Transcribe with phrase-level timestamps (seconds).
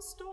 [0.00, 0.27] storm.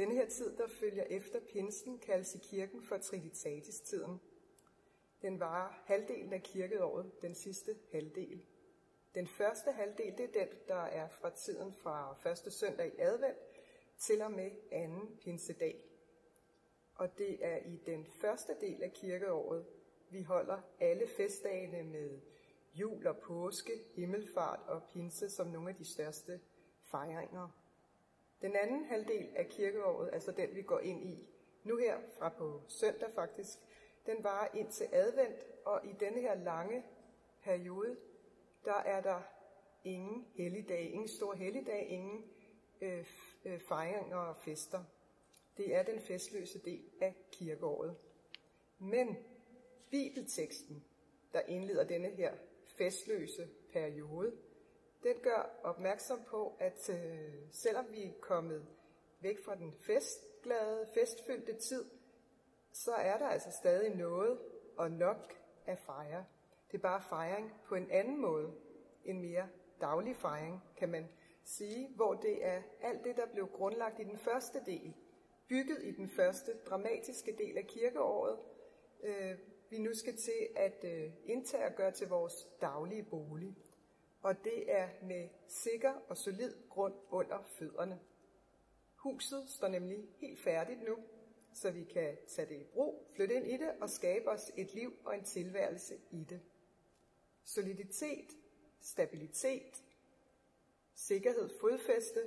[0.00, 4.20] Denne her tid, der følger efter pinsen, kaldes i kirken for Trinitatis-tiden.
[5.22, 8.42] Den var halvdelen af kirkeåret, den sidste halvdel.
[9.14, 13.38] Den første halvdel, det er den, der er fra tiden fra første søndag i advent
[13.98, 15.84] til og med anden pinsedag.
[16.94, 19.66] Og det er i den første del af kirkeåret,
[20.10, 22.20] vi holder alle festdagene med
[22.74, 26.40] jul og påske, himmelfart og pinse som nogle af de største
[26.82, 27.69] fejringer.
[28.42, 31.28] Den anden halvdel af kirkeåret, altså den vi går ind i
[31.64, 33.58] nu her fra på søndag faktisk,
[34.06, 36.84] den varer ind til advent, og i denne her lange
[37.42, 37.96] periode,
[38.64, 39.22] der er der
[39.84, 42.24] ingen helligdag, ingen stor helligdag, ingen
[42.80, 43.06] øh,
[43.44, 44.84] øh, fejringer og fester.
[45.56, 47.96] Det er den festløse del af kirkeåret.
[48.78, 49.16] Men
[49.90, 50.84] bibelteksten,
[51.32, 52.34] der indleder denne her
[52.66, 54.32] festløse periode,
[55.02, 58.66] den gør opmærksom på, at øh, selvom vi er kommet
[59.20, 61.84] væk fra den festglade, festfyldte tid,
[62.72, 64.38] så er der altså stadig noget
[64.76, 65.34] og nok
[65.66, 66.24] at fejre.
[66.72, 68.52] Det er bare fejring på en anden måde,
[69.04, 69.48] en mere
[69.80, 71.08] daglig fejring, kan man
[71.44, 74.94] sige, hvor det er alt det, der blev grundlagt i den første del,
[75.48, 78.38] bygget i den første dramatiske del af kirkeåret,
[79.02, 79.38] øh,
[79.70, 83.56] vi nu skal til at øh, indtage og gøre til vores daglige bolig.
[84.22, 88.00] Og det er med sikker og solid grund under fødderne.
[88.94, 90.96] Huset står nemlig helt færdigt nu,
[91.54, 94.74] så vi kan tage det i brug, flytte ind i det og skabe os et
[94.74, 96.40] liv og en tilværelse i det.
[97.44, 98.30] Soliditet,
[98.80, 99.82] stabilitet,
[100.94, 102.20] sikkerhed, fodfæste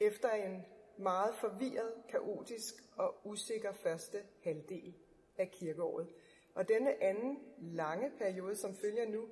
[0.00, 0.64] efter en
[0.98, 4.94] meget forvirret, kaotisk og usikker første halvdel
[5.38, 6.08] af kirkeåret.
[6.54, 9.28] Og denne anden lange periode, som følger nu,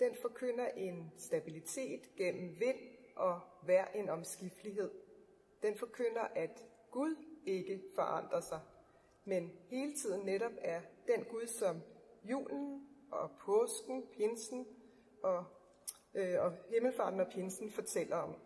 [0.00, 2.78] den forkynder en stabilitet gennem vind
[3.16, 4.90] og hver en omskiftelighed.
[5.62, 7.16] Den forkynder, at Gud
[7.46, 8.60] ikke forandrer sig,
[9.24, 11.82] men hele tiden netop er den Gud, som
[12.24, 14.66] julen og påsken, pinsen
[15.22, 15.44] og,
[16.14, 18.36] øh, og himmelfarten og pinsen fortæller om.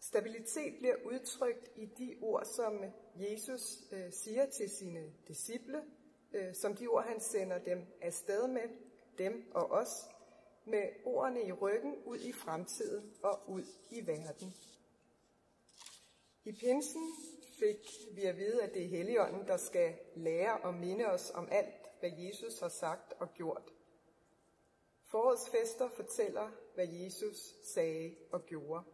[0.00, 3.62] Stabilitet bliver udtrykt i de ord, som Jesus
[3.92, 5.82] øh, siger til sine disciple,
[6.32, 8.68] øh, som de ord, han sender dem afsted med,
[9.20, 9.90] dem og os,
[10.64, 14.54] med ordene i ryggen ud i fremtiden og ud i verden.
[16.44, 17.12] I pinsen
[17.58, 21.48] fik vi at vide, at det er Helligånden, der skal lære og minde os om
[21.50, 23.74] alt, hvad Jesus har sagt og gjort.
[25.04, 27.36] Forårets fester fortæller, hvad Jesus
[27.74, 28.84] sagde og gjorde.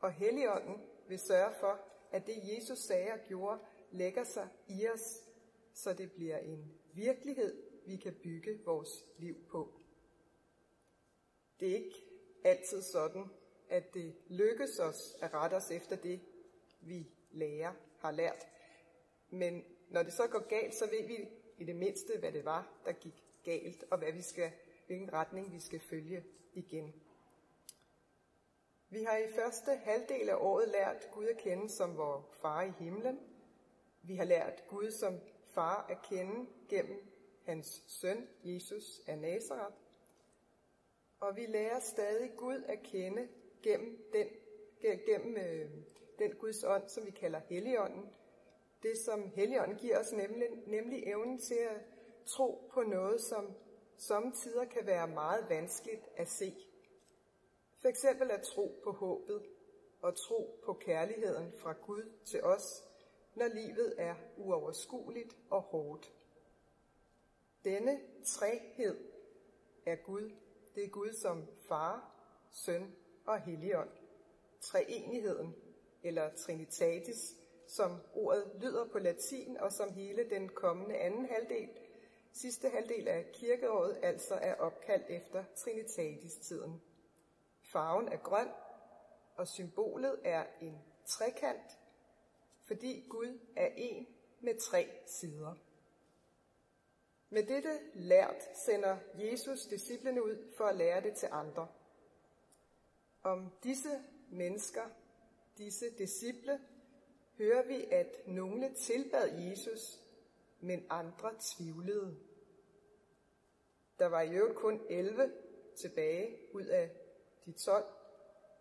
[0.00, 1.80] Og Helligånden vil sørge for,
[2.10, 3.58] at det Jesus sagde og gjorde,
[3.90, 5.22] lægger sig i os,
[5.74, 9.80] så det bliver en virkelighed, vi kan bygge vores liv på.
[11.60, 12.04] Det er ikke
[12.44, 13.30] altid sådan,
[13.68, 16.20] at det lykkes os at rette os efter det,
[16.80, 18.46] vi lærer, har lært.
[19.30, 21.28] Men når det så går galt, så ved vi
[21.58, 24.52] i det mindste, hvad det var, der gik galt, og hvad vi skal,
[24.86, 26.94] hvilken retning vi skal følge igen.
[28.88, 32.70] Vi har i første halvdel af året lært Gud at kende som vores far i
[32.70, 33.20] himlen.
[34.02, 37.15] Vi har lært Gud som far at kende gennem
[37.46, 39.76] hans søn, Jesus af Nazareth.
[41.20, 43.28] Og vi lærer stadig Gud at kende
[43.62, 44.26] gennem den,
[45.06, 45.70] gennem, øh,
[46.18, 48.10] den Guds ånd, som vi kalder Helligånden.
[48.82, 51.80] Det, som Helligånden giver os, nemlig, nemlig evnen til at
[52.26, 53.54] tro på noget, som
[53.96, 56.54] samtidig kan være meget vanskeligt at se.
[57.80, 59.42] For eksempel at tro på håbet
[60.02, 62.84] og tro på kærligheden fra Gud til os,
[63.34, 66.15] når livet er uoverskueligt og hårdt.
[67.66, 68.96] Denne træhed
[69.86, 70.30] er Gud.
[70.74, 72.14] Det er Gud som far,
[72.50, 73.90] søn og helligånd.
[74.60, 75.54] Treenigheden,
[76.02, 77.34] eller trinitatis,
[77.66, 81.68] som ordet lyder på latin, og som hele den kommende anden halvdel,
[82.32, 86.82] sidste halvdel af kirkeåret, altså er opkaldt efter trinitatis-tiden.
[87.72, 88.48] Farven er grøn,
[89.36, 91.78] og symbolet er en trekant,
[92.64, 94.06] fordi Gud er en
[94.40, 95.65] med tre sider.
[97.36, 101.68] Med dette lært sender Jesus disciplene ud for at lære det til andre.
[103.22, 103.88] Om disse
[104.30, 104.82] mennesker,
[105.58, 106.60] disse disciple,
[107.38, 110.00] hører vi, at nogle tilbad Jesus,
[110.60, 112.16] men andre tvivlede.
[113.98, 115.32] Der var i øvrigt kun 11
[115.76, 116.90] tilbage ud af
[117.46, 117.84] de 12,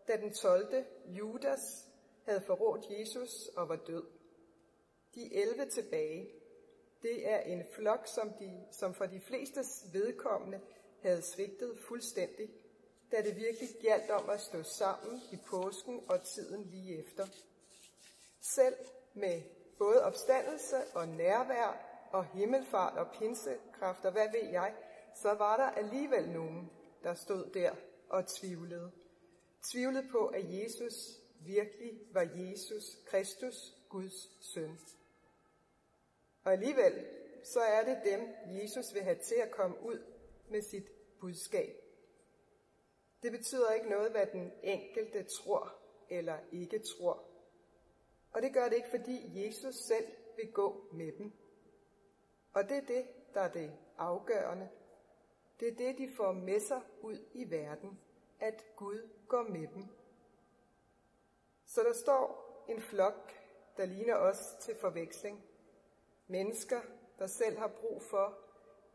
[0.08, 0.86] da den 12.
[1.08, 1.88] Judas
[2.24, 4.06] havde forrådt Jesus og var død.
[5.16, 6.45] De 11 tilbage,
[7.02, 10.62] det er en flok, som, de, som for de flestes vedkommende
[11.02, 12.50] havde svigtet fuldstændig,
[13.12, 17.28] da det virkelig galt om at stå sammen i påsken og tiden lige efter.
[18.42, 18.76] Selv
[19.14, 19.42] med
[19.78, 24.74] både opstandelse og nærvær og himmelfart og pinsekræfter, hvad ved jeg,
[25.16, 26.72] så var der alligevel nogen,
[27.04, 27.72] der stod der
[28.10, 28.92] og tvivlede.
[29.72, 30.94] Tvivlede på, at Jesus
[31.40, 33.56] virkelig var Jesus Kristus,
[33.90, 34.80] Guds søn.
[36.46, 37.06] Og alligevel,
[37.44, 40.04] så er det dem, Jesus vil have til at komme ud
[40.50, 41.76] med sit budskab.
[43.24, 45.76] Det betyder ikke noget, hvad den enkelte tror
[46.10, 47.24] eller ikke tror.
[48.32, 50.08] Og det gør det ikke, fordi Jesus selv
[50.38, 51.32] vil gå med dem.
[52.54, 54.70] Og det er det, der er det afgørende.
[55.60, 58.00] Det er det, de får med sig ud i verden,
[58.40, 59.86] at Gud går med dem.
[61.66, 63.32] Så der står en flok,
[63.78, 65.44] der ligner os til forveksling.
[66.28, 66.82] Mennesker,
[67.20, 68.38] der selv har brug for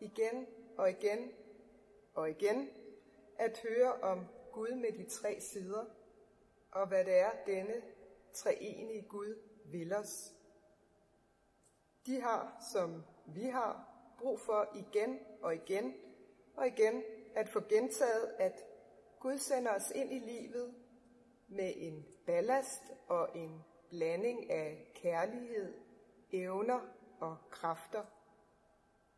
[0.01, 0.47] igen
[0.77, 1.33] og igen
[2.15, 2.71] og igen
[3.39, 5.85] at høre om Gud med de tre sider,
[6.73, 7.83] og hvad det er, denne
[8.33, 10.35] treenige Gud vil os.
[12.07, 13.87] De har, som vi har,
[14.19, 15.95] brug for igen og igen
[16.57, 17.03] og igen
[17.35, 18.65] at få gentaget, at
[19.21, 20.75] Gud sender os ind i livet
[21.49, 25.75] med en ballast og en blanding af kærlighed,
[26.33, 26.81] evner
[27.21, 28.05] og kræfter.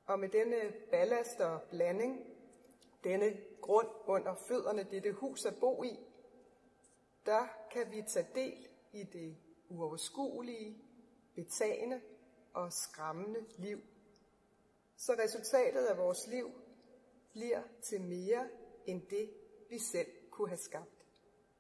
[0.07, 2.27] Og med denne ballast og blanding,
[3.05, 5.99] denne grund under fødderne, dette hus at bo i,
[7.27, 9.37] der kan vi tage del i det
[9.69, 10.83] uoverskuelige,
[11.35, 12.01] betagende
[12.55, 13.81] og skræmmende liv.
[14.97, 16.51] Så resultatet af vores liv
[17.33, 18.49] bliver til mere
[18.87, 19.31] end det,
[19.69, 21.07] vi selv kunne have skabt.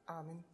[0.06, 0.51] Amen.